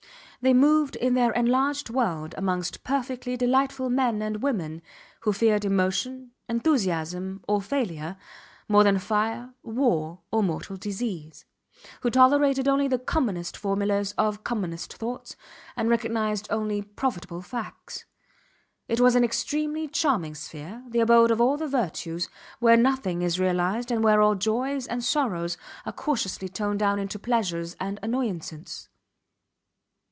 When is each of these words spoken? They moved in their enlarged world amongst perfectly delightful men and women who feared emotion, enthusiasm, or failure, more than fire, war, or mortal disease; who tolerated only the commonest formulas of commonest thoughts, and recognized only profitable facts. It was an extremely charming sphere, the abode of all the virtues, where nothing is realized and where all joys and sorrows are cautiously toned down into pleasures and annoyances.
They 0.43 0.55
moved 0.55 0.95
in 0.95 1.13
their 1.13 1.31
enlarged 1.33 1.91
world 1.91 2.33
amongst 2.35 2.83
perfectly 2.83 3.37
delightful 3.37 3.91
men 3.91 4.23
and 4.23 4.41
women 4.41 4.81
who 5.19 5.33
feared 5.33 5.63
emotion, 5.63 6.31
enthusiasm, 6.49 7.43
or 7.47 7.61
failure, 7.61 8.17
more 8.67 8.83
than 8.83 8.97
fire, 8.97 9.53
war, 9.61 10.21
or 10.31 10.41
mortal 10.41 10.77
disease; 10.77 11.45
who 11.99 12.09
tolerated 12.09 12.67
only 12.67 12.87
the 12.87 12.97
commonest 12.97 13.55
formulas 13.55 14.15
of 14.17 14.43
commonest 14.43 14.95
thoughts, 14.97 15.35
and 15.75 15.89
recognized 15.89 16.47
only 16.49 16.81
profitable 16.81 17.43
facts. 17.43 18.05
It 18.87 18.99
was 18.99 19.13
an 19.13 19.23
extremely 19.23 19.87
charming 19.87 20.33
sphere, 20.33 20.83
the 20.89 21.01
abode 21.01 21.29
of 21.29 21.39
all 21.39 21.55
the 21.55 21.67
virtues, 21.67 22.29
where 22.57 22.77
nothing 22.77 23.21
is 23.21 23.39
realized 23.39 23.91
and 23.91 24.03
where 24.03 24.23
all 24.23 24.33
joys 24.33 24.87
and 24.87 25.03
sorrows 25.03 25.55
are 25.85 25.93
cautiously 25.93 26.49
toned 26.49 26.79
down 26.79 26.97
into 26.97 27.19
pleasures 27.19 27.75
and 27.79 27.99
annoyances. 28.01 28.87